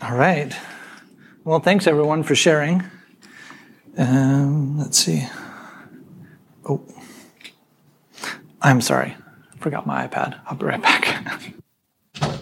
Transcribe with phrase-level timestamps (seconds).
[0.00, 0.54] All right.
[1.42, 2.84] Well, thanks everyone for sharing.
[3.96, 5.26] Um, let's see.
[6.68, 6.80] Oh,
[8.62, 9.16] I'm sorry.
[9.58, 10.40] Forgot my iPad.
[10.46, 11.52] I'll be right back.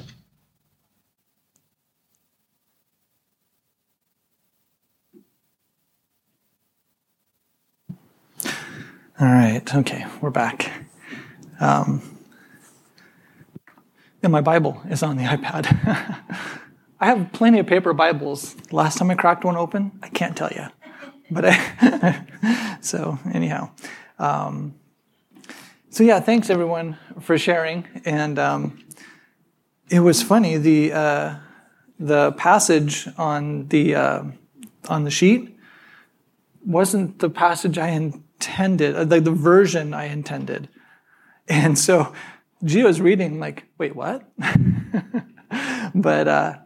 [9.19, 9.75] All right.
[9.75, 10.71] Okay, we're back.
[11.59, 12.03] Um,
[14.23, 16.61] and my Bible is on the iPad.
[16.98, 18.56] I have plenty of paper Bibles.
[18.73, 20.66] Last time I cracked one open, I can't tell you.
[21.30, 23.71] But I, so anyhow,
[24.19, 24.75] um,
[25.91, 27.87] so yeah, thanks everyone for sharing.
[28.07, 28.83] And um,
[29.91, 31.35] it was funny the uh,
[31.98, 34.23] the passage on the uh,
[34.88, 35.55] on the sheet
[36.65, 40.71] wasn't the passage I intended, uh, the, the version I intended.
[41.47, 42.15] And so
[42.65, 44.23] Gio was reading like, wait, what?
[45.95, 46.59] but uh,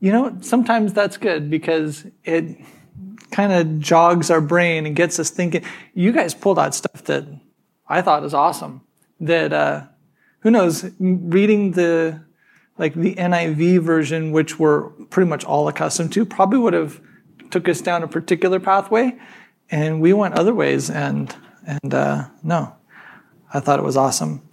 [0.00, 2.58] you know, sometimes that's good because it
[3.30, 5.64] kind of jogs our brain and gets us thinking.
[5.94, 7.24] You guys pulled out stuff that
[7.88, 8.82] I thought is awesome.
[9.20, 9.84] That uh,
[10.40, 12.22] who knows, reading the
[12.78, 17.00] like the NIV version, which we're pretty much all accustomed to, probably would have
[17.50, 19.16] took us down a particular pathway,
[19.70, 20.90] and we went other ways.
[20.90, 21.34] And
[21.66, 22.76] and uh, no,
[23.52, 24.46] I thought it was awesome.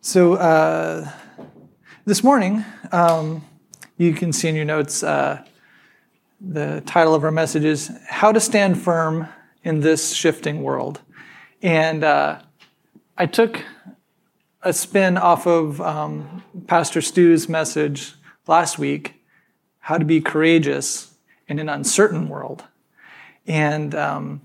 [0.00, 1.10] So uh,
[2.06, 3.44] this morning, um,
[4.00, 5.44] you can see in your notes uh,
[6.40, 9.28] the title of our message is How to Stand Firm
[9.62, 11.02] in This Shifting World.
[11.60, 12.40] And uh,
[13.18, 13.62] I took
[14.62, 18.14] a spin off of um, Pastor Stu's message
[18.46, 19.22] last week,
[19.80, 21.12] How to Be Courageous
[21.46, 22.64] in an Uncertain World.
[23.46, 24.40] And um,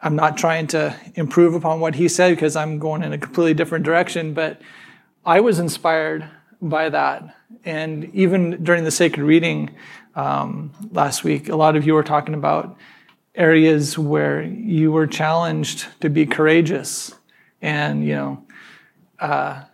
[0.00, 3.52] I'm not trying to improve upon what he said because I'm going in a completely
[3.52, 4.62] different direction, but
[5.26, 7.36] I was inspired by that.
[7.64, 9.74] And even during the sacred reading
[10.14, 12.76] um, last week, a lot of you were talking about
[13.34, 17.14] areas where you were challenged to be courageous.
[17.60, 18.44] And, you know,
[19.18, 19.64] uh,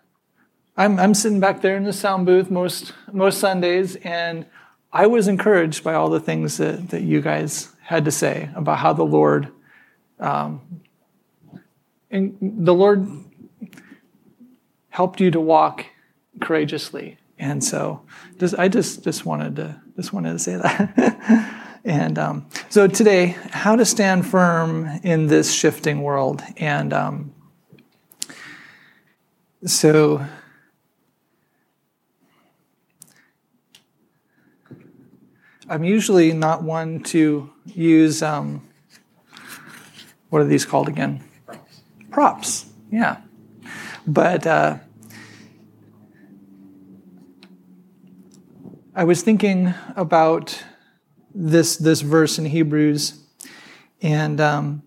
[0.77, 4.47] I'm, I'm sitting back there in the sound booth most, most Sundays, and
[4.93, 8.79] I was encouraged by all the things that, that you guys had to say about
[8.79, 9.53] how the Lord
[10.19, 10.61] um,
[12.11, 13.09] and the Lord
[14.89, 15.87] helped you to walk
[16.41, 17.19] courageously.
[17.39, 18.03] And so
[18.39, 21.65] just, I just, just wanted to just wanted to say that.
[21.85, 26.43] and um, so today, how to stand firm in this shifting world.
[26.57, 27.35] And um,
[29.67, 30.25] so
[35.69, 38.67] I'm usually not one to use um,
[40.31, 41.23] what are these called again?
[41.45, 41.83] Props.
[42.11, 43.21] Props, yeah.
[44.07, 44.79] But uh,
[49.01, 50.63] I was thinking about
[51.35, 53.19] this this verse in Hebrews,
[54.03, 54.83] and um,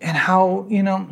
[0.00, 1.06] and how you know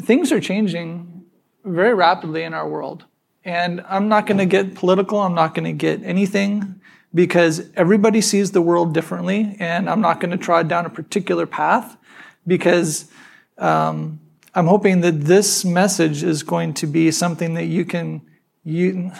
[0.00, 1.26] things are changing
[1.66, 3.04] very rapidly in our world.
[3.44, 5.20] And I'm not going to get political.
[5.20, 6.80] I'm not going to get anything
[7.12, 11.44] because everybody sees the world differently, and I'm not going to trod down a particular
[11.44, 11.98] path
[12.46, 13.10] because
[13.58, 14.18] um,
[14.54, 18.22] I'm hoping that this message is going to be something that you can.
[18.66, 19.12] You,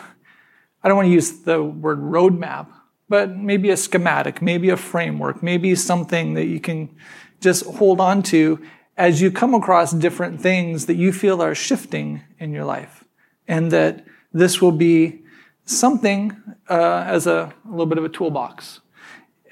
[0.85, 2.67] I don't want to use the word roadmap,
[3.09, 6.95] but maybe a schematic, maybe a framework, maybe something that you can
[7.41, 8.61] just hold on to
[8.99, 13.05] as you come across different things that you feel are shifting in your life,
[13.49, 15.23] and that this will be
[15.65, 16.37] something
[16.69, 18.81] uh, as a, a, little bit of a toolbox.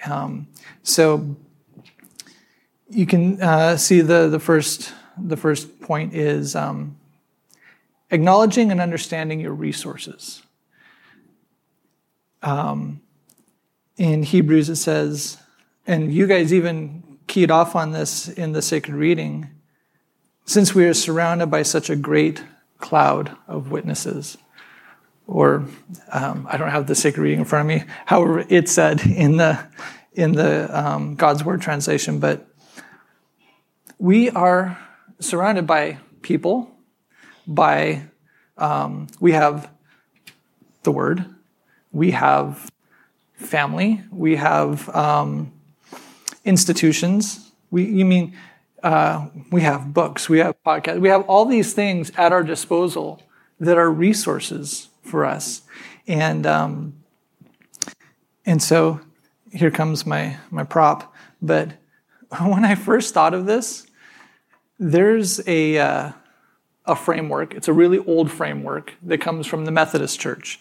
[0.05, 0.49] Um,
[0.83, 1.37] so
[2.91, 6.99] you can uh, see the, the, first, the first point is um,
[8.11, 10.42] acknowledging and understanding your resources.
[12.43, 13.01] Um,
[13.97, 15.39] in Hebrews, it says,
[15.87, 19.51] and you guys even keyed off on this in the sacred reading,
[20.45, 22.43] since we are surrounded by such a great
[22.79, 24.37] cloud of witnesses
[25.27, 25.65] or
[26.11, 27.91] um, I don't have the sacred reading in front of me.
[28.07, 29.59] However, it said in the
[30.13, 32.47] in the um, God's Word translation, but
[33.99, 34.79] we are
[35.21, 36.71] surrounded by people.
[37.47, 38.05] By
[38.59, 39.71] um, we have
[40.83, 41.25] the Word,
[41.93, 42.71] we have
[43.35, 45.53] family, we have um,
[46.45, 47.53] institutions.
[47.71, 48.37] We, you mean
[48.83, 53.23] uh, we have books, we have podcasts, we have all these things at our disposal
[53.61, 55.63] that are resources for us.
[56.09, 56.95] And um,
[58.45, 59.01] and so
[59.53, 61.15] here comes my my prop.
[61.41, 61.75] But
[62.41, 63.87] when I first thought of this,
[64.79, 66.13] there's a uh,
[66.87, 67.55] a framework.
[67.55, 70.59] It's a really old framework that comes from the Methodist Church,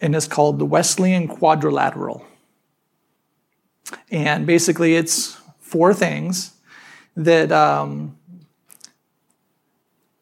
[0.00, 2.24] and it's called the Wesleyan Quadrilateral.
[4.10, 6.54] And basically, it's four things
[7.16, 8.16] that um,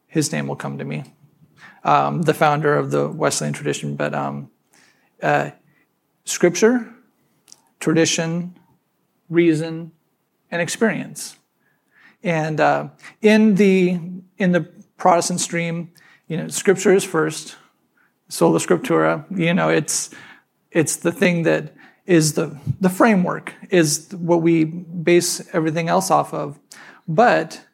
[0.07, 1.05] his name will come to me,
[1.85, 4.51] um, the founder of the Wesleyan tradition, but um,
[5.23, 5.51] uh,
[6.25, 6.93] scripture,
[7.81, 8.57] tradition,
[9.29, 9.93] reason,
[10.51, 11.37] and experience.
[12.23, 12.89] And uh,
[13.21, 14.01] in the
[14.39, 15.93] in the Protestant stream,
[16.29, 17.57] you know, scripture is first,
[18.29, 19.25] sola scriptura.
[19.37, 20.11] You know, it's
[20.71, 21.75] it's the thing that
[22.07, 26.59] is the the framework, is what we base everything else off of.
[27.09, 27.65] But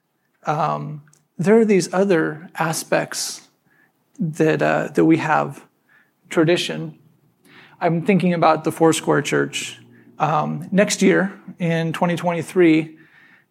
[0.44, 1.02] um,
[1.38, 3.48] there are these other aspects
[4.18, 5.66] that uh, that we have
[6.28, 6.98] tradition.
[7.80, 9.78] I'm thinking about the Foursquare Church.
[10.18, 12.96] Um, next year, in 2023,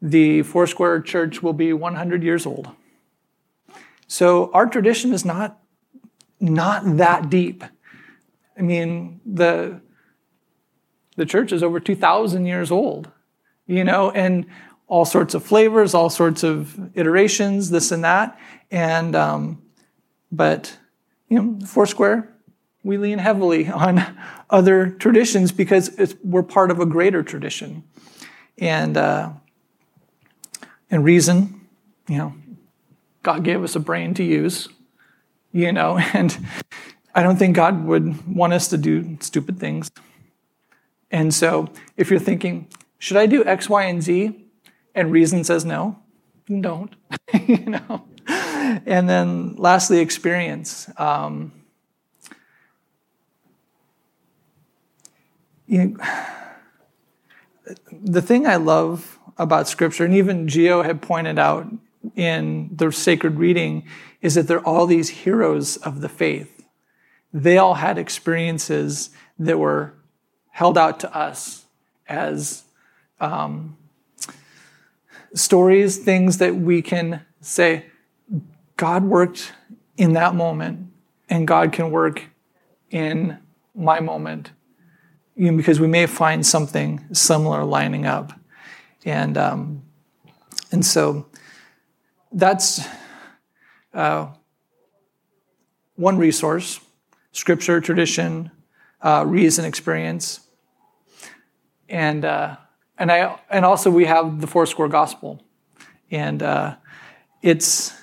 [0.01, 2.69] the Foursquare Church will be 100 years old.
[4.07, 5.60] So our tradition is not
[6.41, 7.63] not that deep.
[8.57, 9.81] I mean, the
[11.15, 13.11] the church is over 2,000 years old,
[13.67, 14.45] you know, and
[14.87, 18.39] all sorts of flavors, all sorts of iterations, this and that.
[18.71, 19.61] And, um,
[20.31, 20.77] but,
[21.29, 22.33] you know, Foursquare,
[22.83, 24.03] we lean heavily on
[24.49, 27.83] other traditions because we're part of a greater tradition.
[28.57, 29.31] And, uh,
[30.89, 31.67] and reason,
[32.07, 32.33] you know,
[33.23, 34.67] God gave us a brain to use,
[35.51, 36.37] you know, and
[37.13, 39.91] I don't think God would want us to do stupid things.
[41.11, 42.67] And so if you're thinking,
[42.97, 44.45] should I do X, Y, and Z?
[44.95, 45.99] And reason says no,
[46.47, 46.93] don't,
[47.47, 48.05] you know.
[48.85, 50.89] And then lastly, experience.
[50.97, 51.51] Um,
[55.67, 55.97] you know,
[57.91, 61.67] the thing I love about Scripture, and even Geo had pointed out
[62.15, 63.83] in the sacred reading
[64.21, 66.65] is that they're all these heroes of the faith.
[67.33, 69.09] They all had experiences
[69.39, 69.93] that were
[70.49, 71.65] held out to us
[72.07, 72.63] as
[73.19, 73.77] um,
[75.33, 77.85] stories, things that we can say,
[78.75, 79.53] God worked
[79.97, 80.91] in that moment,
[81.29, 82.23] and God can work
[82.89, 83.37] in
[83.73, 84.51] my moment.
[85.35, 88.33] You know, because we may find something similar lining up.
[89.05, 89.83] And, um,
[90.71, 91.27] and so
[92.31, 92.81] that's
[93.93, 94.27] uh,
[95.95, 96.79] one resource
[97.31, 98.51] scripture, tradition,
[99.01, 100.41] uh, reason, experience.
[101.89, 102.57] And, uh,
[102.97, 105.41] and, I, and also, we have the Foursquare Gospel.
[106.09, 106.75] And uh,
[107.41, 107.93] it's,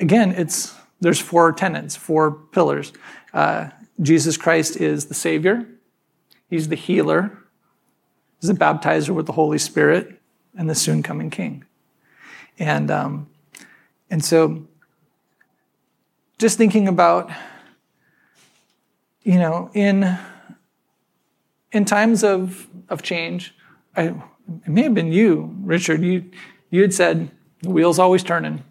[0.00, 2.92] again, it's, there's four tenets, four pillars.
[3.32, 3.70] Uh,
[4.00, 5.68] Jesus Christ is the Savior,
[6.50, 7.38] He's the healer,
[8.40, 10.20] He's the baptizer with the Holy Spirit,
[10.56, 11.64] and the soon coming King.
[12.58, 13.28] And, um,
[14.10, 14.66] and so,
[16.44, 17.30] just thinking about,
[19.22, 20.18] you know, in,
[21.72, 23.54] in times of, of change,
[23.96, 26.30] I, it may have been you, Richard, you,
[26.68, 27.30] you had said,
[27.62, 28.62] the wheel's always turning.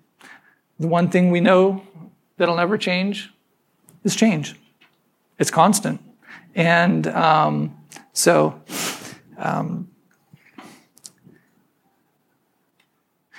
[0.79, 1.81] The one thing we know
[2.37, 3.33] that'll never change
[4.03, 4.55] is change.
[5.39, 5.99] It's constant.
[6.53, 7.75] And um,
[8.13, 8.61] so,
[9.35, 9.87] um,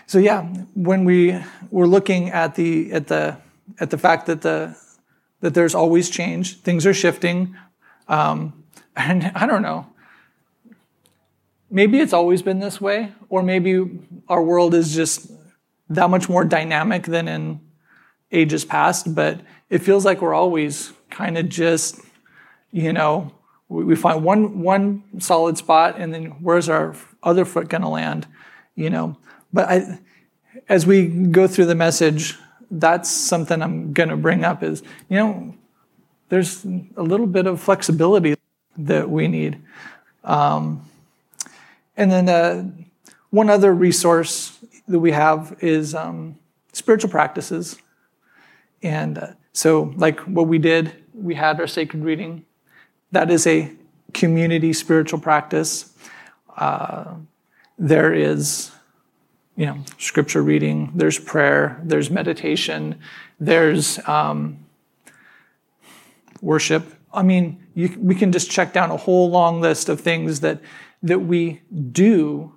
[0.07, 0.43] So yeah,
[0.75, 1.41] when we
[1.73, 3.37] were looking at the at the
[3.81, 4.77] at the fact that the
[5.41, 7.55] that there's always change, things are shifting,
[8.09, 8.65] um,
[8.97, 9.87] and I don't know.
[11.71, 15.31] Maybe it's always been this way, or maybe our world is just
[15.91, 17.61] that much more dynamic than in
[18.31, 19.15] ages past.
[19.15, 19.41] But
[19.71, 22.01] it feels like we're always kind of just,
[22.71, 23.33] you know,
[23.69, 28.27] we find one one solid spot, and then where's our other foot going to land?
[28.77, 29.17] You know,
[29.53, 29.99] but I,
[30.69, 32.39] as we go through the message,
[32.81, 35.55] that's something I'm going to bring up is, you know,
[36.29, 38.35] there's a little bit of flexibility
[38.77, 39.63] that we need.
[40.25, 40.89] Um,
[41.97, 42.71] and then uh,
[43.31, 46.37] one other resource that we have is um,
[46.73, 47.79] spiritual practices.
[48.83, 52.45] And uh, so, like what we did, we had our sacred reading.
[53.13, 53.73] That is a
[54.13, 55.93] community spiritual practice.
[56.57, 57.15] Uh,
[57.79, 58.73] there is
[59.57, 62.99] you know, scripture reading, there's prayer, there's meditation,
[63.39, 64.65] there's um,
[66.41, 66.85] worship.
[67.13, 70.61] I mean, you, we can just check down a whole long list of things that,
[71.03, 71.61] that we
[71.93, 72.53] do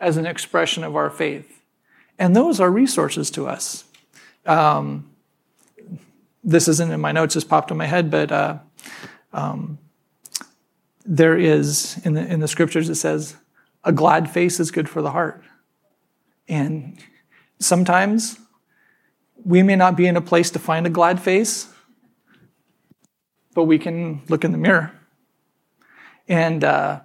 [0.00, 1.62] as an expression of our faith.
[2.18, 3.84] And those are resources to us.
[4.44, 5.10] Um,
[6.42, 8.58] this isn't in my notes, just popped in my head, but uh,
[9.32, 9.78] um,
[11.04, 13.36] there is, in the, in the scriptures, it says,
[13.84, 15.42] a glad face is good for the heart.
[16.50, 16.98] And
[17.60, 18.38] sometimes
[19.44, 21.72] we may not be in a place to find a glad face,
[23.54, 24.92] but we can look in the mirror.
[26.28, 27.00] And uh,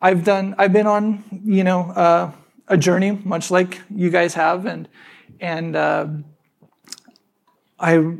[0.00, 2.32] I've done, I've been on, you know, uh,
[2.66, 4.88] a journey, much like you guys have, and
[5.40, 6.06] and uh,
[7.78, 8.14] I,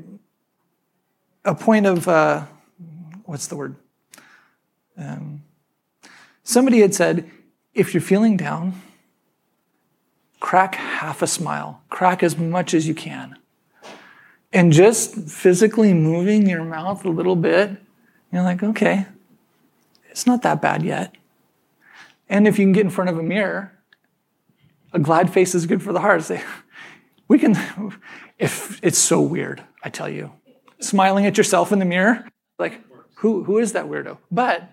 [1.45, 2.47] a point of, uh,
[3.25, 3.77] what's the word?
[4.97, 5.45] Um,
[6.43, 7.31] somebody had said,
[7.73, 8.83] if you're feeling down,
[10.43, 13.39] crack half a smile, crack as much as you can.
[14.53, 17.71] And just physically moving your mouth a little bit,
[18.33, 19.07] you're like, okay,
[20.11, 21.15] it's not that bad yet.
[22.29, 23.73] And if you can get in front of a mirror,
[24.93, 26.25] a glad face is good for the heart.
[26.25, 26.43] Say,
[27.29, 27.57] we can,
[28.39, 30.33] if it's so weird, I tell you,
[30.81, 32.27] smiling at yourself in the mirror,
[32.59, 32.81] like,
[33.15, 34.19] who, who is that weirdo?
[34.31, 34.69] But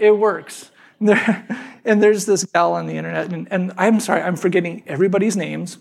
[0.00, 0.72] it works.
[1.04, 1.46] There,
[1.84, 5.78] and there's this gal on the internet, and, and I'm sorry, I'm forgetting everybody's names,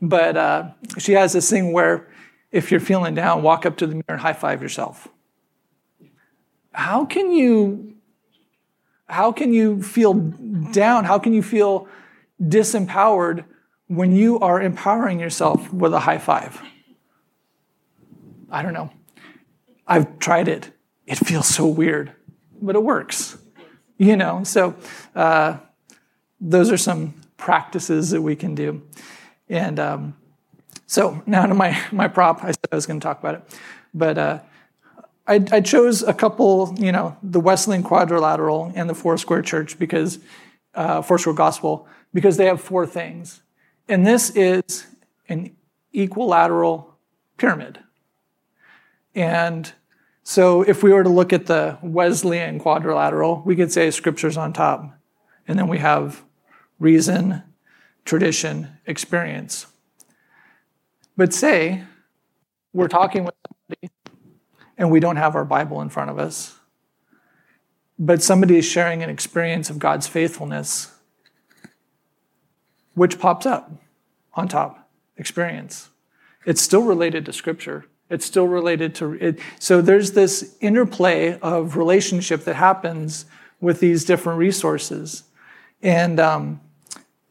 [0.00, 2.08] but uh, she has this thing where
[2.50, 5.08] if you're feeling down, walk up to the mirror and high five yourself.
[6.72, 7.94] How can you
[9.06, 11.04] how can you feel down?
[11.04, 11.88] How can you feel
[12.40, 13.44] disempowered
[13.86, 16.62] when you are empowering yourself with a high five?
[18.50, 18.90] I don't know.
[19.86, 20.70] I've tried it.
[21.06, 22.12] It feels so weird,
[22.62, 23.36] but it works.
[23.98, 24.76] You know, so
[25.16, 25.58] uh,
[26.40, 28.82] those are some practices that we can do.
[29.48, 30.16] And um,
[30.86, 32.44] so now to my, my prop.
[32.44, 33.58] I said I was going to talk about it.
[33.92, 34.38] But uh,
[35.26, 40.18] I, I, chose a couple, you know, the Wesleyan Quadrilateral and the Foursquare Church because,
[40.74, 43.42] uh, square Gospel, because they have four things.
[43.88, 44.86] And this is
[45.28, 45.56] an
[45.92, 46.94] equilateral
[47.36, 47.80] pyramid.
[49.14, 49.72] And
[50.28, 54.52] so if we were to look at the Wesleyan quadrilateral, we could say scripture's on
[54.52, 54.94] top.
[55.46, 56.22] And then we have
[56.78, 57.42] reason,
[58.04, 59.68] tradition, experience.
[61.16, 61.82] But say
[62.74, 63.90] we're talking with somebody
[64.76, 66.58] and we don't have our Bible in front of us,
[67.98, 70.92] but somebody is sharing an experience of God's faithfulness,
[72.92, 73.72] which pops up
[74.34, 74.90] on top?
[75.16, 75.88] Experience.
[76.44, 77.86] It's still related to Scripture.
[78.10, 79.38] It's still related to it.
[79.58, 83.26] So there's this interplay of relationship that happens
[83.60, 85.24] with these different resources.
[85.82, 86.60] And um,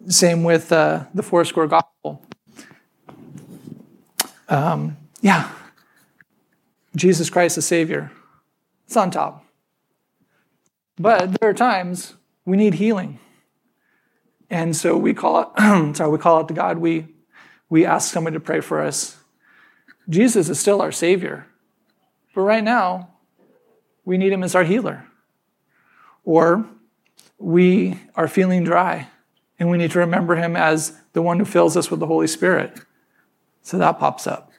[0.08, 2.24] same with uh, the Foursquare Gospel.
[4.50, 5.52] Um, yeah,
[6.96, 8.12] Jesus Christ the Savior.
[8.86, 9.46] It's on top.
[11.00, 12.14] But there are times
[12.46, 13.20] we need healing.
[14.50, 15.48] And so we call it,
[15.96, 16.78] sorry, we call out to God.
[16.78, 17.08] We,
[17.70, 19.18] we ask somebody to pray for us.
[20.10, 21.48] Jesus is still our Savior.
[22.34, 23.10] But right now,
[24.06, 25.06] we need Him as our healer.
[26.24, 26.66] Or
[27.38, 29.10] we are feeling dry
[29.60, 32.28] and we need to remember Him as the one who fills us with the Holy
[32.28, 32.80] Spirit.
[33.62, 34.52] So that pops up.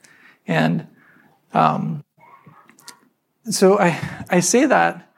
[0.46, 0.86] And
[1.54, 2.04] um,
[3.44, 5.14] so I, I say that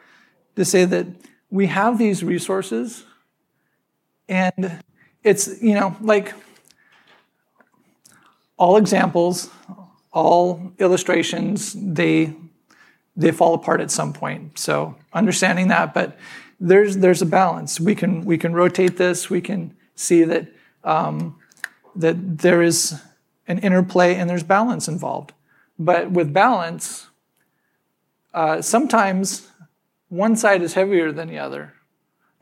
[0.57, 1.07] to say that
[1.51, 3.05] we have these resources,
[4.29, 4.81] and
[5.25, 6.35] it's, you know, like
[8.57, 9.51] all examples,
[10.13, 12.35] all illustrations, they
[13.17, 14.59] they fall apart at some point.
[14.59, 16.19] So understanding that, but
[16.59, 17.81] there's there's a balance.
[17.81, 19.31] We can we can rotate this.
[19.31, 20.49] We can see that
[20.85, 21.37] um,
[21.97, 23.01] that there is
[23.47, 25.33] an interplay and there's balance involved.
[25.79, 27.09] But with balance,
[28.35, 29.49] uh, sometimes
[30.09, 31.75] one side is heavier than the other.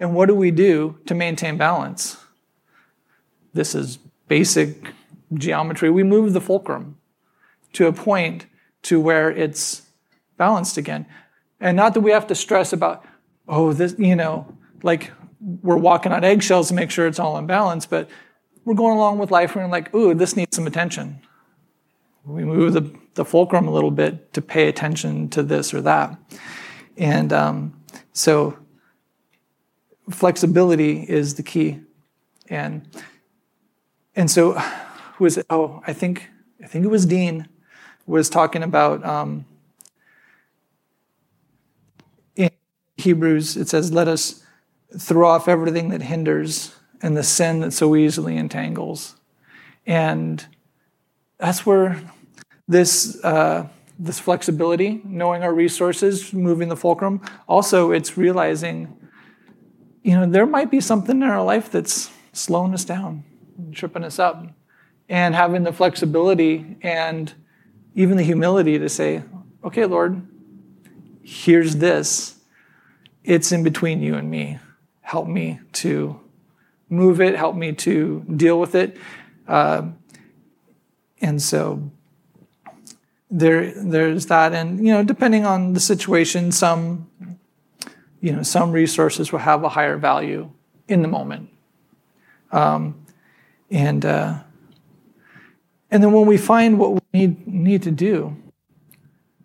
[0.00, 2.18] And what do we do to maintain balance?
[3.52, 3.98] This is
[4.28, 4.92] basic
[5.34, 5.90] geometry.
[5.90, 6.97] We move the fulcrum
[7.74, 8.46] to a point
[8.82, 9.82] to where it's
[10.36, 11.06] balanced again.
[11.60, 13.04] And not that we have to stress about,
[13.48, 15.10] oh, this, you know, like
[15.40, 18.08] we're walking on eggshells to make sure it's all in balance, but
[18.64, 21.20] we're going along with life and we're like, ooh, this needs some attention.
[22.24, 26.18] We move the, the fulcrum a little bit to pay attention to this or that.
[26.96, 27.80] And um,
[28.12, 28.58] so
[30.10, 31.80] flexibility is the key.
[32.48, 32.86] And
[34.14, 35.46] and so who was it?
[35.48, 36.28] Oh, I think
[36.62, 37.48] I think it was Dean
[38.08, 39.44] was talking about um,
[42.34, 42.50] in
[42.96, 43.56] Hebrews.
[43.56, 44.42] It says, "Let us
[44.98, 49.14] throw off everything that hinders and the sin that so easily entangles."
[49.86, 50.44] And
[51.38, 52.00] that's where
[52.66, 57.20] this, uh, this flexibility, knowing our resources, moving the fulcrum.
[57.48, 58.94] Also, it's realizing,
[60.02, 63.24] you know, there might be something in our life that's slowing us down,
[63.72, 64.46] tripping us up,
[65.08, 67.34] and having the flexibility and
[67.98, 69.24] even the humility to say,
[69.64, 70.24] okay, Lord,
[71.20, 72.38] here's this.
[73.24, 74.60] It's in between you and me.
[75.00, 76.20] Help me to
[76.88, 78.96] move it, help me to deal with it.
[79.48, 79.88] Uh,
[81.20, 81.90] and so
[83.32, 87.10] there, there's that, and you know, depending on the situation, some,
[88.20, 90.48] you know, some resources will have a higher value
[90.86, 91.48] in the moment,
[92.52, 93.04] um,
[93.72, 94.38] and uh,
[95.90, 98.36] and then when we find what we need need to do,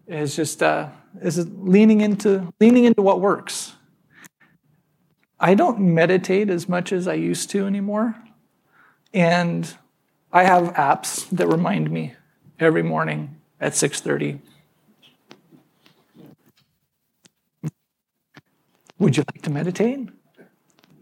[0.07, 0.89] is just uh,
[1.21, 3.73] is leaning into leaning into what works.
[5.39, 8.15] I don't meditate as much as I used to anymore,
[9.13, 9.75] and
[10.31, 12.15] I have apps that remind me
[12.59, 14.39] every morning at 6:30.
[18.99, 20.09] Would you like to meditate?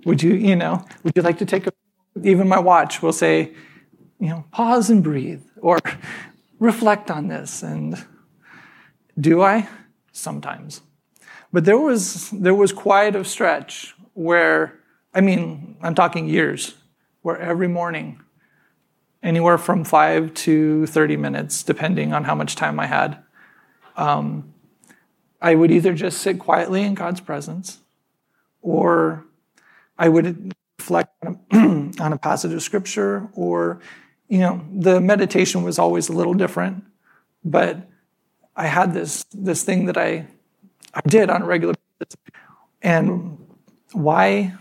[0.06, 1.72] Would you, you know, would you like to take a
[2.24, 3.54] even my watch will say,
[4.22, 5.80] you know, pause and breathe or
[6.60, 8.06] reflect on this and
[9.20, 9.68] do I?
[10.14, 10.82] Sometimes.
[11.52, 14.80] But there was there was quite a stretch where
[15.14, 16.76] I mean, I'm talking years,
[17.22, 18.22] where every morning
[19.24, 23.18] anywhere from five to 30 minutes, depending on how much time I had.
[23.96, 24.54] Um,
[25.42, 27.80] I would either just sit quietly in God's presence,
[28.62, 29.26] or
[29.98, 31.58] I would reflect on a,
[32.02, 33.82] on a passage of scripture, or,
[34.32, 36.86] you know, the meditation was always a little different,
[37.44, 37.86] but
[38.56, 40.26] I had this, this thing that I,
[40.94, 42.16] I did on a regular basis.
[42.82, 43.38] And
[43.92, 44.54] why,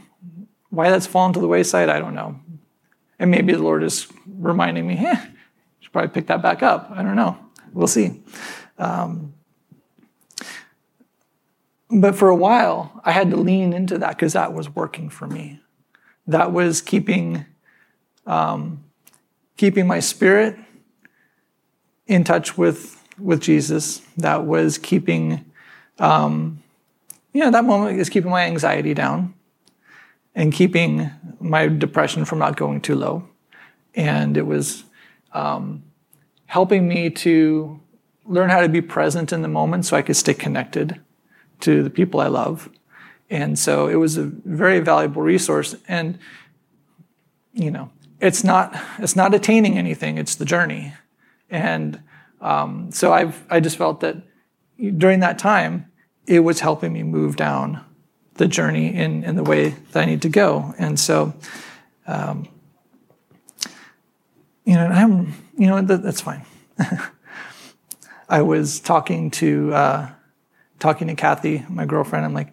[0.70, 2.40] why that's fallen to the wayside, I don't know.
[3.20, 4.96] And maybe the Lord is reminding me,
[5.78, 6.90] should probably pick that back up.
[6.90, 7.38] I don't know.
[7.72, 8.24] We'll see.
[8.76, 9.34] Um,
[11.88, 15.28] but for a while, I had to lean into that because that was working for
[15.28, 15.60] me.
[16.26, 17.46] That was keeping,
[18.26, 18.82] um,
[19.60, 20.56] keeping my spirit
[22.06, 24.00] in touch with, with Jesus.
[24.16, 25.44] That was keeping,
[25.98, 26.62] um,
[27.34, 29.34] you know, that moment is keeping my anxiety down
[30.34, 33.28] and keeping my depression from not going too low.
[33.94, 34.84] And it was
[35.34, 35.82] um,
[36.46, 37.78] helping me to
[38.24, 40.98] learn how to be present in the moment so I could stay connected
[41.60, 42.70] to the people I love.
[43.28, 45.76] And so it was a very valuable resource.
[45.86, 46.18] And,
[47.52, 50.94] you know, it's not, it's not attaining anything, it's the journey.
[51.48, 52.02] And
[52.40, 54.16] um, so I've, I just felt that
[54.78, 55.90] during that time,
[56.26, 57.84] it was helping me move down
[58.34, 60.74] the journey in, in the way that I need to go.
[60.78, 61.34] And so,
[62.06, 62.48] um,
[64.64, 66.44] you know, I'm, you know, that, that's fine.
[68.28, 70.10] I was talking to, uh,
[70.78, 72.24] talking to Kathy, my girlfriend.
[72.24, 72.52] I'm like,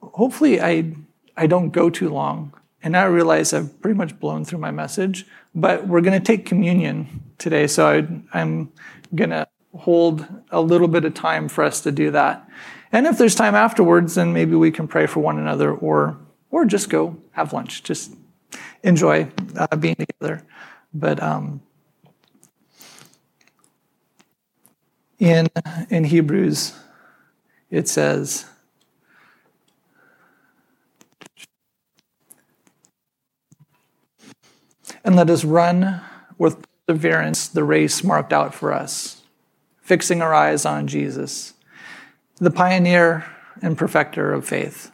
[0.00, 0.92] hopefully I,
[1.36, 2.52] I don't go too long.
[2.86, 6.46] And I realize I've pretty much blown through my message, but we're going to take
[6.46, 7.66] communion today.
[7.66, 8.70] So I, I'm
[9.12, 12.48] going to hold a little bit of time for us to do that.
[12.92, 16.16] And if there's time afterwards, then maybe we can pray for one another or,
[16.52, 17.82] or just go have lunch.
[17.82, 18.14] Just
[18.84, 20.46] enjoy uh, being together.
[20.94, 21.62] But um,
[25.18, 25.48] in,
[25.90, 26.72] in Hebrews,
[27.68, 28.46] it says,
[35.06, 36.00] And let us run
[36.36, 39.22] with perseverance the race marked out for us,
[39.80, 41.54] fixing our eyes on Jesus
[42.38, 43.24] the pioneer
[43.62, 44.90] and perfecter of faith.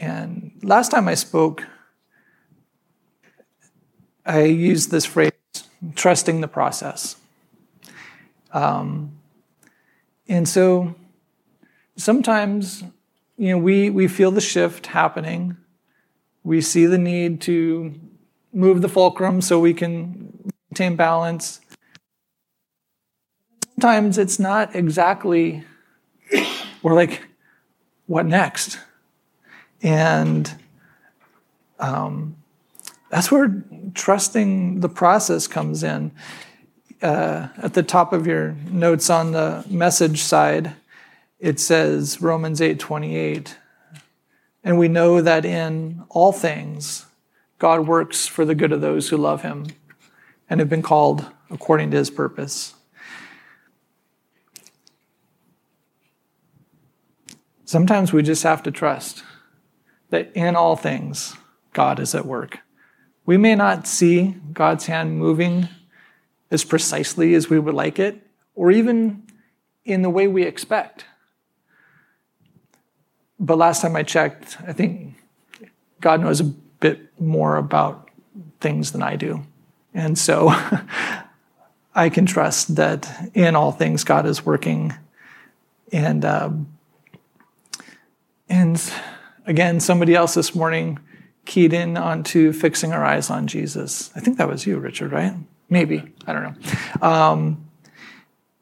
[0.00, 1.64] And last time I spoke,
[4.24, 5.32] I used this phrase,
[5.96, 7.16] trusting the process.
[8.52, 9.18] Um,
[10.28, 10.94] and so
[11.96, 12.84] sometimes,
[13.36, 15.56] you know, we, we feel the shift happening.
[16.44, 17.92] We see the need to
[18.56, 21.60] move the fulcrum so we can maintain balance
[23.76, 25.62] sometimes it's not exactly,
[26.82, 27.22] we're like,
[28.06, 28.78] what next?
[29.82, 30.52] And
[31.78, 32.36] um,
[33.10, 33.62] that's where
[33.94, 36.12] trusting the process comes in.
[37.02, 40.74] Uh, at the top of your notes on the message side,
[41.38, 43.58] it says Romans 8 28.
[44.64, 47.05] And we know that in all things,
[47.58, 49.66] God works for the good of those who love him
[50.48, 52.74] and have been called according to his purpose.
[57.64, 59.24] Sometimes we just have to trust
[60.10, 61.36] that in all things,
[61.72, 62.60] God is at work.
[63.24, 65.68] We may not see God's hand moving
[66.50, 69.24] as precisely as we would like it, or even
[69.84, 71.04] in the way we expect.
[73.40, 75.14] But last time I checked, I think
[76.00, 76.42] God knows
[76.80, 78.10] bit more about
[78.60, 79.44] things than I do.
[79.94, 80.48] And so
[81.94, 84.94] I can trust that in all things, God is working.
[85.92, 86.68] And um,
[88.48, 88.80] and
[89.46, 90.98] again, somebody else this morning
[91.44, 94.10] keyed in onto fixing our eyes on Jesus.
[94.16, 95.34] I think that was you, Richard, right?
[95.70, 96.12] Maybe.
[96.26, 97.08] I don't know.
[97.08, 97.66] Um,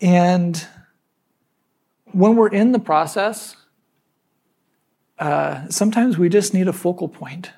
[0.01, 0.67] And
[2.13, 3.57] when we're in the process,
[5.19, 7.51] uh, sometimes we just need a focal point.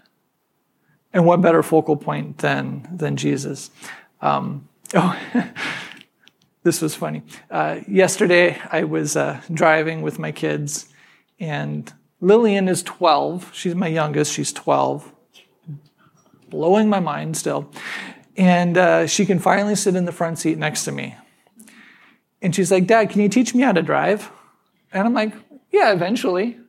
[1.16, 3.70] And what better focal point than, than Jesus?
[4.20, 5.18] Um, oh,
[6.62, 7.22] this was funny.
[7.50, 10.92] Uh, yesterday, I was uh, driving with my kids,
[11.40, 13.50] and Lillian is 12.
[13.54, 15.10] She's my youngest, she's 12.
[16.50, 17.72] Blowing my mind still.
[18.36, 21.16] And uh, she can finally sit in the front seat next to me.
[22.42, 24.30] And she's like, Dad, can you teach me how to drive?
[24.92, 25.32] And I'm like,
[25.72, 26.58] Yeah, eventually.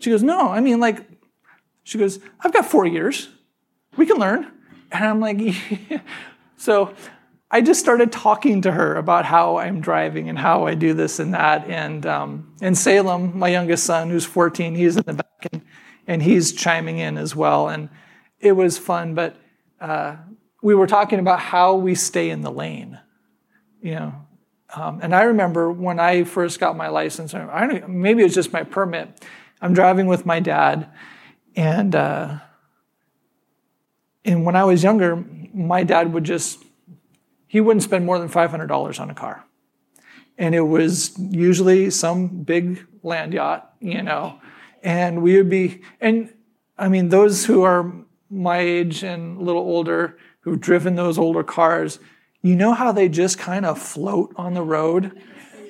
[0.00, 1.06] She goes, No, I mean, like,
[1.84, 3.28] she goes, I've got four years.
[3.96, 4.50] We can learn.
[4.90, 5.38] And I'm like,
[5.90, 6.00] yeah.
[6.56, 6.94] So
[7.50, 11.18] I just started talking to her about how I'm driving and how I do this
[11.18, 11.68] and that.
[11.68, 15.62] And um, Salem, my youngest son, who's 14, he's in the back and,
[16.06, 17.68] and he's chiming in as well.
[17.68, 17.90] And
[18.40, 19.36] it was fun, but
[19.80, 20.16] uh,
[20.62, 22.98] we were talking about how we stay in the lane,
[23.82, 24.14] you know.
[24.74, 28.52] Um, and I remember when I first got my license, I maybe it was just
[28.52, 29.22] my permit.
[29.60, 30.88] I'm driving with my dad,
[31.56, 32.38] and uh,
[34.24, 36.62] and when I was younger, my dad would just
[37.52, 39.44] he wouldn't spend more than $500 on a car.
[40.38, 44.40] And it was usually some big land yacht, you know.
[44.82, 46.32] And we would be, and
[46.78, 47.92] I mean, those who are
[48.30, 51.98] my age and a little older, who've driven those older cars,
[52.40, 55.20] you know how they just kind of float on the road?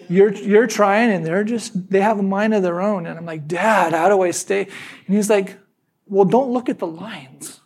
[0.09, 3.07] You're, you're trying and they're just, they have a mind of their own.
[3.07, 4.69] And I'm like, Dad, how do I stay?
[5.07, 5.59] And he's like,
[6.13, 7.63] Well, don't look at the lines.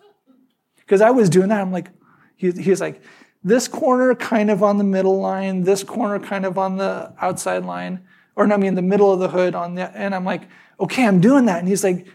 [0.76, 1.60] Because I was doing that.
[1.60, 1.90] I'm like,
[2.36, 3.02] he, he's like,
[3.42, 7.64] this corner kind of on the middle line, this corner kind of on the outside
[7.64, 8.04] line,
[8.36, 10.42] or no, I mean the middle of the hood on the, and I'm like,
[10.78, 11.58] okay, I'm doing that.
[11.58, 12.06] And he's like,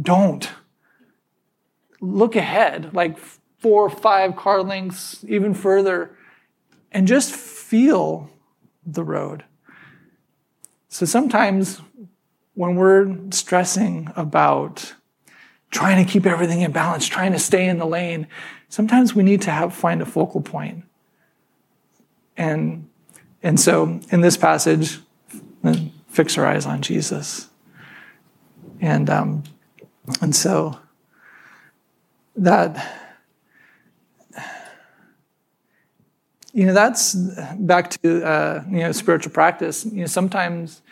[0.00, 0.50] don't.
[2.02, 3.18] Look ahead, like
[3.58, 6.14] four or five car lengths, even further,
[6.92, 8.28] and just feel
[8.84, 9.44] the road.
[10.88, 11.80] So sometimes
[12.52, 14.94] when we're stressing about
[15.70, 18.26] trying to keep everything in balance, trying to stay in the lane,
[18.68, 20.84] sometimes we need to have find a focal point.
[22.36, 22.88] And,
[23.42, 24.98] and so in this passage,
[26.08, 27.48] fix our eyes on Jesus.
[28.80, 29.44] And, um,
[30.20, 30.78] and so
[32.36, 32.96] that,
[36.52, 39.84] you know, that's back to, uh, you know, spiritual practice.
[39.84, 40.82] You know, sometimes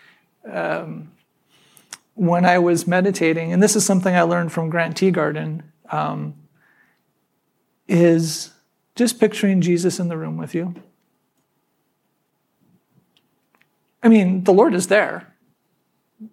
[0.51, 1.11] um,
[2.19, 6.35] when I was meditating, and this is something I learned from Grant Teagarden, um,
[7.87, 8.51] is
[8.97, 10.75] just picturing Jesus in the room with you.
[14.03, 15.33] I mean, the Lord is there.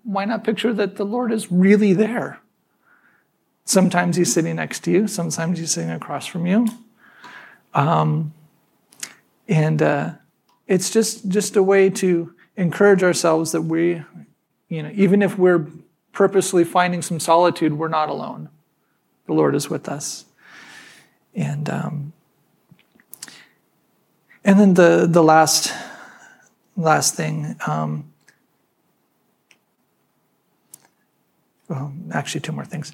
[0.03, 2.39] Why not picture that the Lord is really there?
[3.63, 6.67] Sometimes he's sitting next to you, sometimes he's sitting across from you.
[7.75, 8.33] Um,
[9.47, 10.13] and uh,
[10.65, 14.01] it's just, just a way to encourage ourselves that we,
[14.69, 15.67] you know, even if we're
[16.11, 18.49] purposely finding some solitude, we're not alone.
[19.27, 20.25] The Lord is with us.
[21.33, 22.13] And um,
[24.43, 25.73] and then the the last
[26.77, 27.55] last thing.
[27.67, 28.11] Um,
[31.67, 32.93] well, actually, two more things.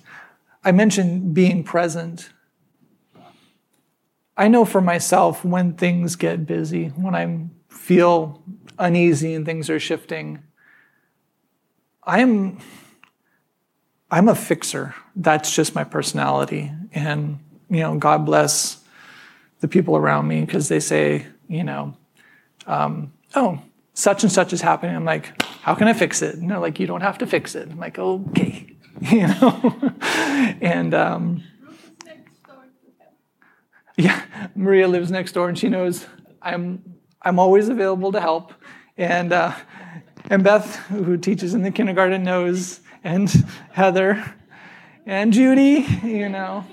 [0.63, 2.31] I mentioned being present.
[4.37, 8.41] I know for myself when things get busy, when I feel
[8.79, 10.41] uneasy and things are shifting,
[12.03, 12.59] I'm
[14.09, 14.93] I'm a fixer.
[15.15, 16.71] That's just my personality.
[16.93, 18.83] And you know, God bless
[19.61, 21.95] the people around me because they say, you know,
[22.67, 23.61] um, oh,
[23.93, 24.95] such and such is happening.
[24.95, 26.35] I'm like, how can I fix it?
[26.35, 27.69] And they're like, you don't have to fix it.
[27.69, 29.93] I'm like, okay, you know,
[30.61, 31.43] and um,
[33.97, 34.23] yeah,
[34.55, 36.05] Maria lives next door and she knows
[36.41, 36.83] I'm
[37.21, 38.51] I'm always available to help,
[38.97, 39.53] and uh,
[40.31, 43.29] and Beth, who teaches in the kindergarten, knows, and
[43.73, 44.33] Heather,
[45.05, 46.65] and Judy, you know.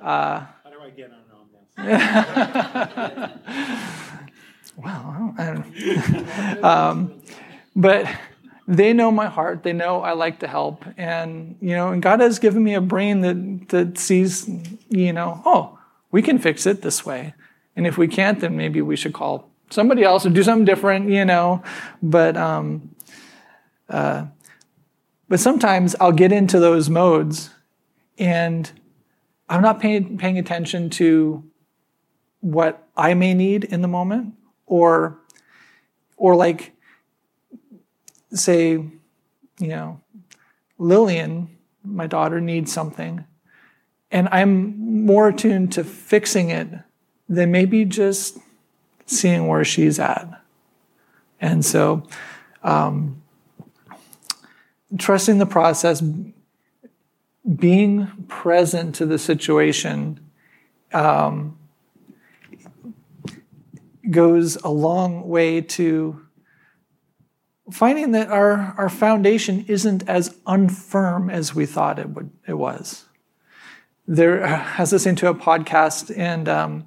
[0.00, 1.22] Uh, How do I get on
[4.76, 7.22] well, I don't um,
[7.76, 8.06] but
[8.66, 9.62] they know my heart.
[9.62, 12.80] They know I like to help, and you know, and God has given me a
[12.80, 14.50] brain that that sees,
[14.88, 15.78] you know, oh,
[16.10, 17.34] we can fix it this way,
[17.76, 21.08] and if we can't, then maybe we should call somebody else or do something different,
[21.08, 21.62] you know.
[22.02, 22.94] But um,
[23.88, 24.26] uh,
[25.28, 27.50] but sometimes I'll get into those modes,
[28.18, 28.70] and
[29.48, 31.42] I'm not paying, paying attention to
[32.40, 34.34] what I may need in the moment,
[34.66, 35.18] or,
[36.16, 36.72] or like,
[38.32, 38.92] say, you
[39.58, 40.00] know,
[40.78, 43.24] Lillian, my daughter, needs something,
[44.10, 46.68] and I'm more attuned to fixing it
[47.28, 48.38] than maybe just
[49.12, 50.42] seeing where she's at.
[51.40, 52.06] And so,
[52.62, 53.22] um,
[54.98, 56.02] trusting the process,
[57.56, 60.20] being present to the situation,
[60.92, 61.58] um,
[64.10, 66.20] goes a long way to
[67.70, 73.06] finding that our, our foundation isn't as unfirm as we thought it would it was.
[74.06, 76.86] There, I was listening to a podcast and um,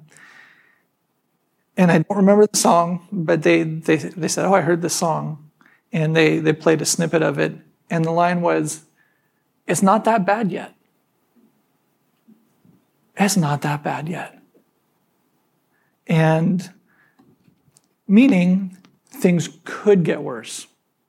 [1.76, 4.94] and I don't remember the song, but they they they said, "Oh, I heard this
[4.94, 5.50] song,"
[5.92, 7.54] and they they played a snippet of it,
[7.90, 8.84] and the line was,
[9.66, 10.74] "It's not that bad yet.
[13.16, 14.38] It's not that bad yet,"
[16.06, 16.70] and
[18.08, 20.66] meaning things could get worse.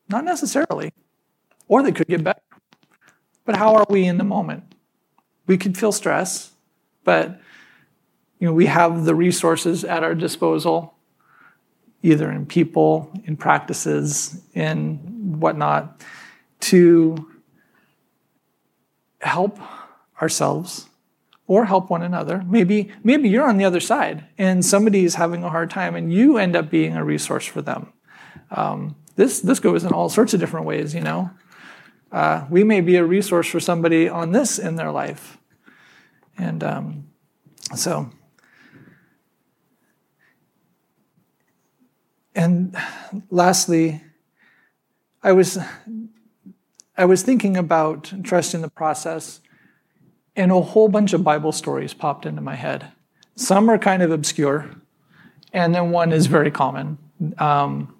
[0.09, 0.93] Not necessarily,
[1.67, 2.41] or they could get better.
[3.45, 4.75] But how are we in the moment?
[5.47, 6.51] We could feel stress,
[7.03, 7.39] but
[8.39, 10.93] you know, we have the resources at our disposal,
[12.03, 16.01] either in people, in practices, in whatnot,
[16.59, 17.31] to
[19.21, 19.59] help
[20.21, 20.87] ourselves
[21.47, 22.43] or help one another.
[22.45, 26.13] Maybe, maybe you're on the other side and somebody is having a hard time and
[26.13, 27.93] you end up being a resource for them.
[28.51, 31.31] Um, this, this goes in all sorts of different ways, you know.
[32.11, 35.37] Uh, we may be a resource for somebody on this in their life.
[36.37, 37.07] And um,
[37.75, 38.11] so,
[42.37, 42.77] and
[43.31, 44.03] lastly,
[45.23, 45.57] I was,
[46.95, 49.41] I was thinking about trust in the process,
[50.35, 52.91] and a whole bunch of Bible stories popped into my head.
[53.35, 54.69] Some are kind of obscure,
[55.51, 56.99] and then one is very common.
[57.39, 57.95] Um,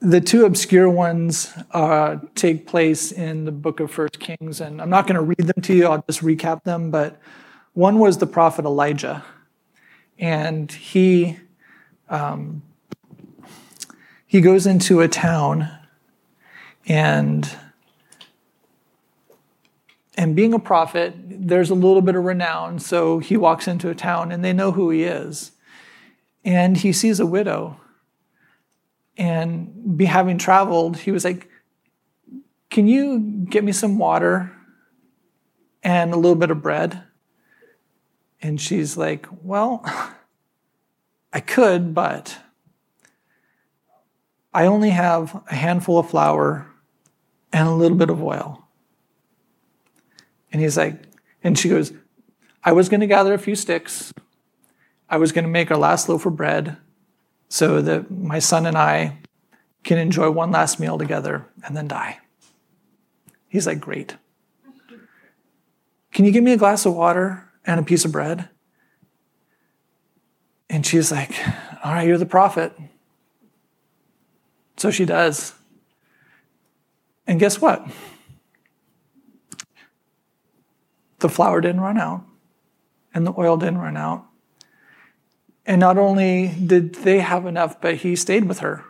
[0.00, 4.90] the two obscure ones uh, take place in the book of First Kings, and I'm
[4.90, 5.86] not going to read them to you.
[5.86, 6.90] I'll just recap them.
[6.90, 7.20] But
[7.74, 9.24] one was the prophet Elijah,
[10.18, 11.38] and he
[12.08, 12.62] um,
[14.26, 15.70] he goes into a town,
[16.86, 17.56] and
[20.16, 22.78] and being a prophet, there's a little bit of renown.
[22.78, 25.52] So he walks into a town, and they know who he is,
[26.44, 27.80] and he sees a widow
[29.18, 31.50] and be having traveled, he was like,
[32.70, 34.52] Can you get me some water
[35.82, 37.02] and a little bit of bread?
[38.40, 39.84] And she's like, Well,
[41.32, 42.38] I could, but
[44.52, 46.66] I only have a handful of flour
[47.52, 48.66] and a little bit of oil.
[50.52, 51.02] And he's like,
[51.42, 51.92] and she goes,
[52.64, 54.12] I was going to gather a few sticks.
[55.08, 56.76] I was going to make our last loaf of bread
[57.48, 59.18] so that my son and I
[59.84, 62.18] can enjoy one last meal together and then die.
[63.48, 64.16] He's like, Great.
[66.12, 68.48] Can you give me a glass of water and a piece of bread?
[70.70, 71.32] And she's like,
[71.84, 72.72] All right, you're the prophet.
[74.76, 75.54] So she does.
[77.26, 77.86] And guess what?
[81.18, 82.24] The flour didn't run out,
[83.12, 84.24] and the oil didn't run out,
[85.66, 88.84] and not only did they have enough, but he stayed with her.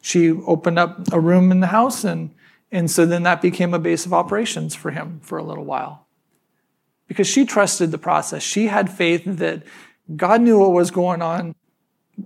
[0.00, 2.34] She opened up a room in the house, and,
[2.72, 6.06] and so then that became a base of operations for him for a little while.
[7.06, 8.42] Because she trusted the process.
[8.42, 9.62] She had faith that
[10.16, 11.54] God knew what was going on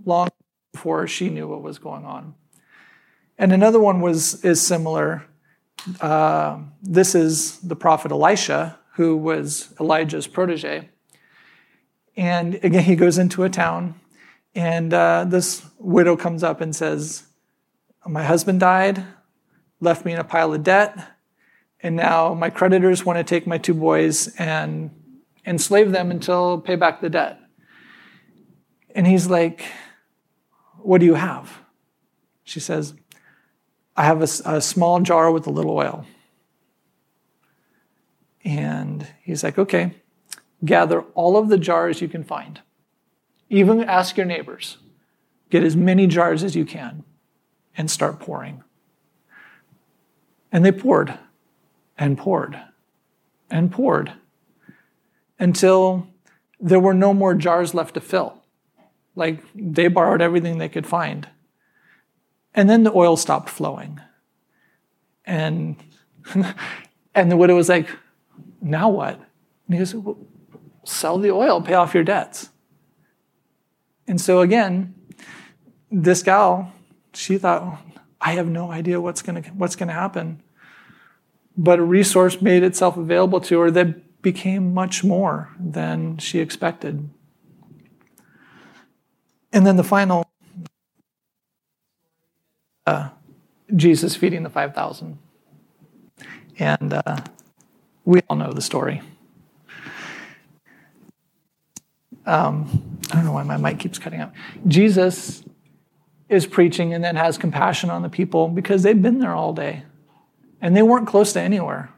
[0.05, 0.29] long
[0.73, 2.35] before she knew what was going on.
[3.39, 5.27] And another one was is similar.
[6.01, 10.89] Uh, this is the prophet Elisha, who was Elijah's protege.
[12.17, 14.01] And again, he goes into a town,
[14.55, 17.25] and uh, this widow comes up and says,
[18.07, 19.05] My husband died,
[19.81, 20.99] left me in a pile of debt,
[21.83, 24.91] and now my creditors want to take my two boys and
[25.45, 27.39] enslave them until pay back the debt.
[28.97, 29.65] And he's like,
[30.79, 31.61] What do you have?
[32.43, 32.95] She says,
[33.97, 36.05] I have a, a small jar with a little oil.
[38.45, 39.95] And he's like, Okay
[40.65, 42.61] gather all of the jars you can find.
[43.49, 44.79] Even ask your neighbors.
[45.51, 47.05] Get as many jars as you can
[47.77, 48.63] and start pouring.
[50.51, 51.19] And they poured
[51.99, 52.61] and poured
[53.51, 54.13] and poured
[55.39, 56.09] until
[56.59, 58.43] there were no more jars left to fill.
[59.17, 61.29] Like they borrowed everything they could find.
[62.55, 64.01] And then the oil stopped flowing.
[65.25, 65.77] And,
[67.15, 67.89] and the widow was like,
[68.63, 69.17] now what?
[69.67, 70.19] And he goes, well,
[70.85, 72.51] sell the oil, pay off your debts.
[74.07, 74.95] And so again,
[75.91, 76.73] this gal,
[77.13, 77.81] she thought,
[78.21, 80.43] I have no idea what's to what's to happen.
[81.57, 87.09] But a resource made itself available to her that became much more than she expected.
[89.57, 90.29] And then the final
[92.85, 93.09] uh,
[93.75, 95.17] Jesus feeding the 5,000.
[96.59, 97.17] And uh,
[98.05, 99.01] we all know the story.
[102.27, 104.35] Um, I don't know why my mic keeps cutting out.
[104.69, 105.43] Jesus
[106.29, 109.85] is preaching and then has compassion on the people because they've been there all day
[110.61, 111.89] and they weren't close to anywhere.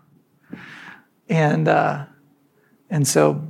[1.28, 2.04] And, uh,
[2.88, 3.47] and so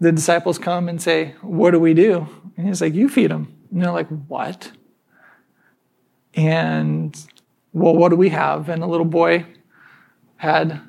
[0.00, 2.26] the disciples come and say, What do we do?
[2.56, 3.54] And he's like, You feed them.
[3.70, 4.72] And they're like, What?
[6.34, 7.16] And,
[7.72, 8.68] well, what do we have?
[8.68, 9.46] And the little boy
[10.36, 10.80] had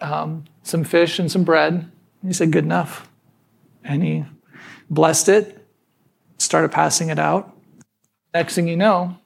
[0.00, 1.72] um, some fish and some bread.
[1.72, 1.90] And
[2.22, 3.08] he said, Good enough.
[3.82, 4.24] And he
[4.90, 5.66] blessed it,
[6.38, 7.56] started passing it out.
[8.34, 9.16] Next thing you know,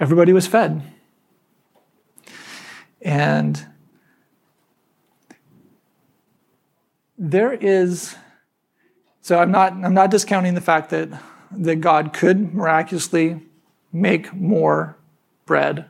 [0.00, 0.82] everybody was fed.
[3.00, 3.64] And
[7.16, 8.16] there is
[9.20, 11.08] so I'm not I'm not discounting the fact that
[11.50, 13.40] that God could miraculously
[13.92, 14.96] make more
[15.46, 15.86] bread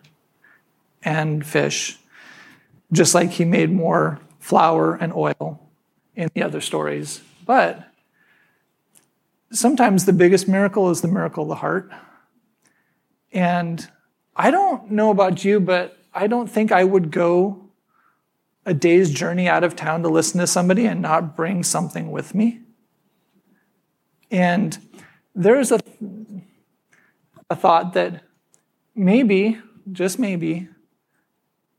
[1.02, 1.98] and fish
[2.92, 5.60] just like he made more flour and oil
[6.14, 7.22] in the other stories.
[7.44, 7.88] But
[9.50, 11.90] sometimes the biggest miracle is the miracle of the heart.
[13.32, 13.88] And
[14.37, 17.63] I don't know about you, but I don't think I would go
[18.66, 22.35] a day's journey out of town to listen to somebody and not bring something with
[22.35, 22.61] me.
[24.31, 24.79] And
[25.35, 25.81] there's a,
[27.50, 28.22] a thought that
[28.94, 29.59] maybe,
[29.92, 30.68] just maybe,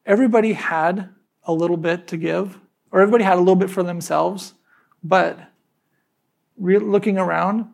[0.05, 1.09] everybody had
[1.43, 2.59] a little bit to give,
[2.91, 4.53] or everybody had a little bit for themselves,
[5.03, 5.39] but
[6.57, 7.67] re- looking around,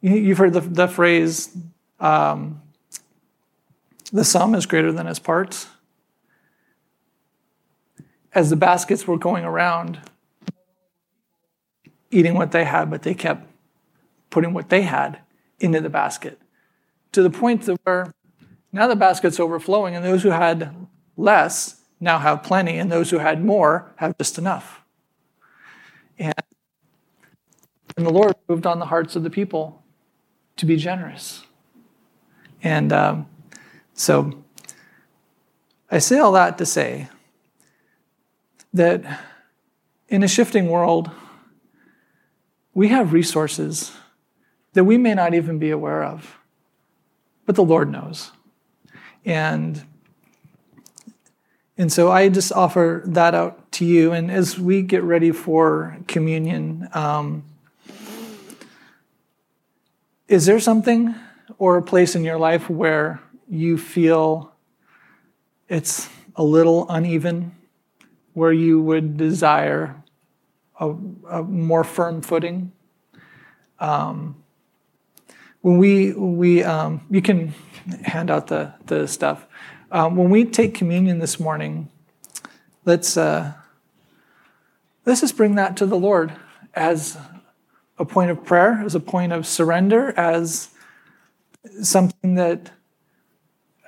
[0.00, 1.56] you, have heard the, the phrase,
[1.98, 2.62] um,
[4.12, 5.66] the sum is greater than its parts.
[8.32, 10.00] As the baskets were going around,
[12.10, 13.46] eating what they had, but they kept
[14.30, 15.18] putting what they had
[15.58, 16.40] into the basket
[17.12, 18.12] to the point that where
[18.72, 23.18] now the basket's overflowing, and those who had less now have plenty, and those who
[23.18, 24.82] had more have just enough.
[26.18, 26.34] And,
[27.96, 29.82] and the Lord moved on the hearts of the people
[30.56, 31.44] to be generous.
[32.62, 33.26] And um,
[33.94, 34.44] so
[35.90, 37.08] I say all that to say
[38.72, 39.20] that
[40.08, 41.10] in a shifting world,
[42.74, 43.92] we have resources
[44.72, 46.38] that we may not even be aware of,
[47.46, 48.30] but the Lord knows.
[49.24, 49.84] And
[51.76, 54.12] and so I just offer that out to you.
[54.12, 57.42] And as we get ready for communion, um,
[60.28, 61.14] is there something
[61.56, 64.52] or a place in your life where you feel
[65.70, 67.56] it's a little uneven,
[68.34, 70.02] where you would desire
[70.78, 70.90] a,
[71.28, 72.72] a more firm footing?
[73.78, 74.36] Um,
[75.62, 77.54] when we we um, you can
[78.02, 79.46] hand out the the stuff.
[79.92, 81.88] Um, when we take communion this morning,
[82.84, 83.52] let's uh,
[85.04, 86.32] let's just bring that to the Lord
[86.74, 87.18] as
[87.98, 90.70] a point of prayer, as a point of surrender, as
[91.82, 92.70] something that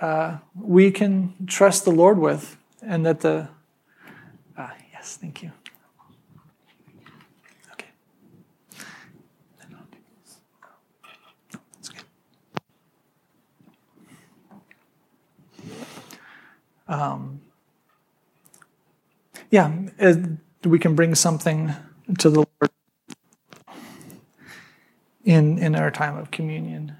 [0.00, 3.48] uh, we can trust the Lord with, and that the
[5.02, 5.50] yes, thank you.
[7.72, 7.88] Okay,
[9.58, 9.72] that's
[16.86, 17.40] um,
[19.50, 19.72] yeah,
[20.64, 21.74] we can bring something
[22.18, 22.70] to the Lord
[25.24, 26.96] in, in our time of communion.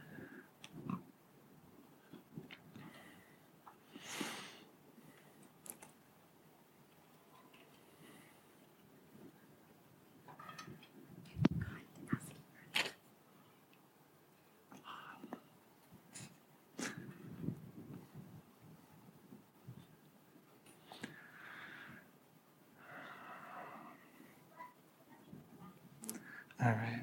[26.65, 27.01] All right.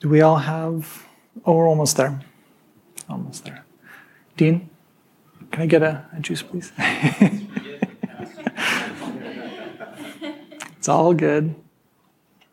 [0.00, 1.06] Do we all have?
[1.46, 2.20] Oh, we're almost there.
[3.08, 3.64] Almost there.
[4.36, 4.68] Dean,
[5.50, 6.72] can I get a, a juice, please?
[10.76, 11.54] it's all good.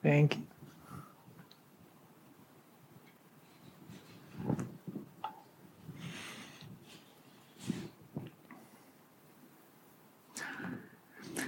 [0.01, 0.43] Thank you.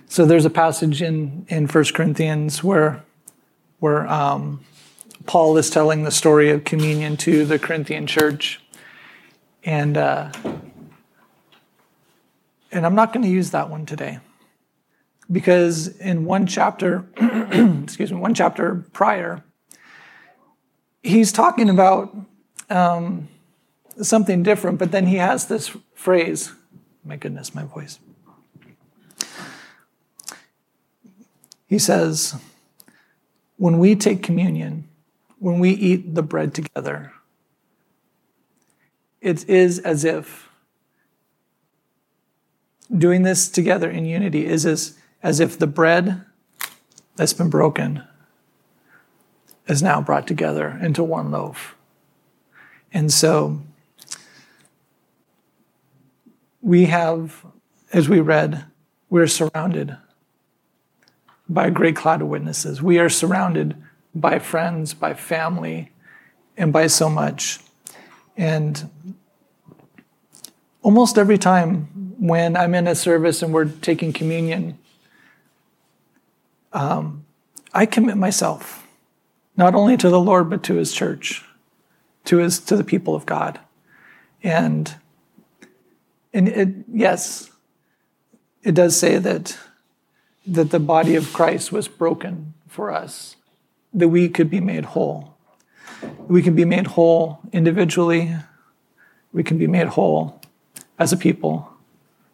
[0.09, 3.05] So there's a passage in, in 1 Corinthians where
[3.79, 4.63] where um,
[5.25, 8.61] Paul is telling the story of communion to the Corinthian church.
[9.63, 10.31] And, uh,
[12.71, 14.19] and I'm not going to use that one today
[15.31, 17.05] because in one chapter,
[17.83, 19.43] excuse me, one chapter prior,
[21.03, 22.15] he's talking about
[22.69, 23.27] um,
[24.01, 26.53] something different, but then he has this phrase.
[27.03, 27.99] My goodness, my voice.
[31.67, 32.35] He says,
[33.59, 34.87] when we take communion,
[35.37, 37.11] when we eat the bread together,
[39.19, 40.47] it is as if
[42.97, 46.23] doing this together in unity is as, as if the bread
[47.17, 48.01] that's been broken
[49.67, 51.75] is now brought together into one loaf.
[52.93, 53.61] And so
[56.61, 57.45] we have,
[57.91, 58.65] as we read,
[59.09, 59.97] we're surrounded
[61.49, 62.81] by a great cloud of witnesses.
[62.81, 63.75] We are surrounded
[64.13, 65.91] by friends, by family,
[66.55, 67.59] and by so much.
[68.37, 68.89] And
[70.81, 74.77] almost every time when I'm in a service and we're taking communion,
[76.71, 77.25] um,
[77.73, 78.87] I commit myself
[79.57, 81.43] not only to the Lord but to His church,
[82.25, 83.59] to His to the people of God,
[84.43, 84.95] and
[86.33, 87.49] and it, yes,
[88.63, 89.57] it does say that
[90.45, 93.35] that the body of Christ was broken for us,
[93.93, 95.35] that we could be made whole.
[96.27, 98.35] We can be made whole individually.
[99.33, 100.41] We can be made whole
[100.97, 101.71] as a people,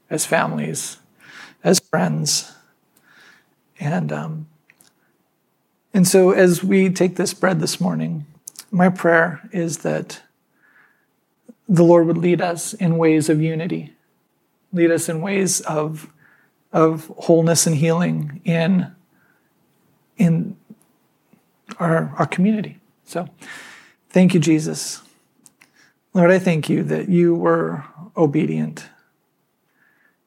[0.09, 0.97] as families,
[1.63, 2.51] as friends.
[3.79, 4.47] And, um,
[5.93, 8.25] and so as we take this bread this morning,
[8.71, 10.21] my prayer is that
[11.67, 13.93] the Lord would lead us in ways of unity,
[14.71, 16.11] lead us in ways of,
[16.76, 18.93] of wholeness and healing in,
[20.17, 20.57] in
[21.80, 22.80] our, our community.
[23.05, 23.30] So
[24.09, 25.01] thank you, Jesus.
[26.13, 27.86] Lord, I thank you that you were
[28.17, 28.89] obedient,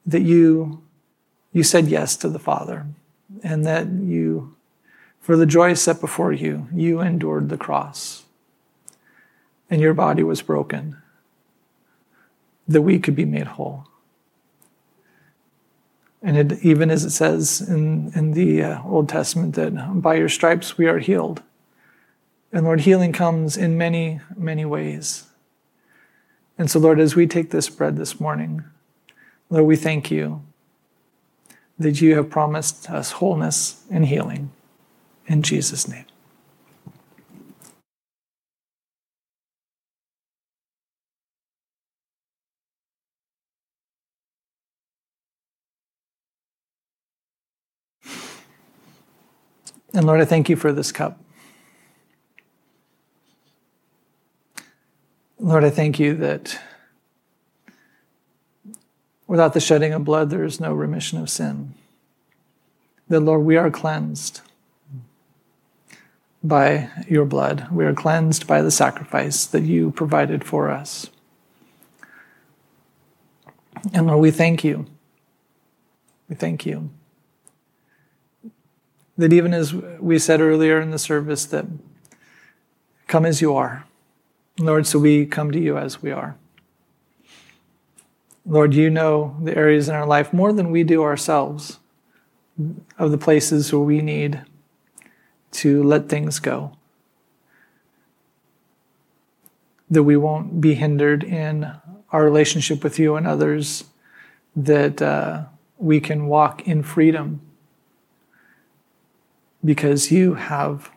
[0.07, 0.81] that you,
[1.53, 2.87] you said yes to the Father,
[3.43, 4.55] and that you,
[5.21, 8.23] for the joy set before you, you endured the cross,
[9.69, 10.97] and your body was broken
[12.67, 13.88] that we could be made whole.
[16.21, 20.29] And it, even as it says in, in the uh, Old Testament, that by your
[20.29, 21.41] stripes we are healed.
[22.51, 25.27] And Lord, healing comes in many, many ways.
[26.57, 28.63] And so, Lord, as we take this bread this morning,
[29.49, 30.41] Lord, we thank you
[31.77, 34.51] that you have promised us wholeness and healing.
[35.25, 36.05] In Jesus' name.
[49.93, 51.19] And Lord, I thank you for this cup.
[55.39, 56.59] Lord, I thank you that
[59.25, 61.73] without the shedding of blood, there is no remission of sin.
[63.07, 64.41] That, Lord, we are cleansed
[66.43, 67.67] by your blood.
[67.71, 71.09] We are cleansed by the sacrifice that you provided for us.
[73.93, 74.85] And Lord, we thank you.
[76.27, 76.91] We thank you
[79.19, 81.65] that even as we said earlier in the service, that
[83.07, 83.85] come as you are.
[84.57, 86.37] Lord, so we come to you as we are.
[88.45, 91.79] Lord, you know the areas in our life more than we do ourselves
[92.97, 94.41] of the places where we need
[95.51, 96.71] to let things go.
[99.89, 101.73] That we won't be hindered in
[102.13, 103.83] our relationship with you and others,
[104.55, 105.43] that uh,
[105.77, 107.41] we can walk in freedom
[109.63, 110.91] because you have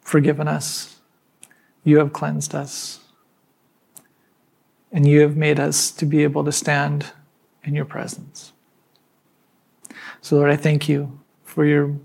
[0.00, 1.00] forgiven us,
[1.84, 3.00] you have cleansed us,
[4.92, 7.12] and you have made us to be able to stand
[7.64, 8.52] in your presence.
[10.20, 11.96] So, Lord, I thank you for your,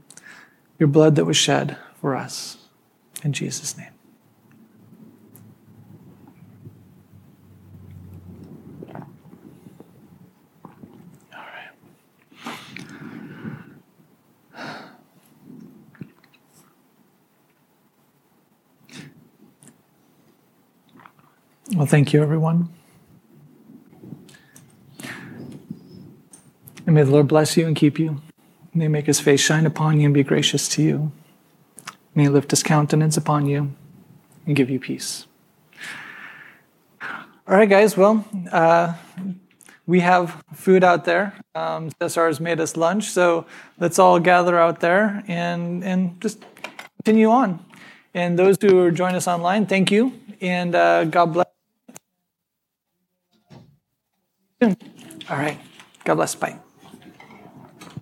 [0.78, 2.58] your blood that was shed for us.
[3.24, 3.92] In Jesus' name.
[21.82, 22.70] Well, thank you, everyone.
[26.86, 28.22] And may the Lord bless you and keep you.
[28.72, 31.12] May he make his face shine upon you and be gracious to you.
[32.14, 33.74] May he lift his countenance upon you
[34.46, 35.26] and give you peace.
[37.02, 37.98] All right, guys.
[37.98, 38.94] Well, uh,
[39.88, 41.34] we have food out there.
[41.56, 43.48] Um, Cesar has made us lunch, so
[43.80, 46.46] let's all gather out there and and just
[46.98, 47.60] continue on.
[48.14, 51.51] And those who join us online, thank you, and uh, God bless.
[54.62, 55.60] All right.
[56.06, 56.36] God bless.
[56.36, 56.60] Bye.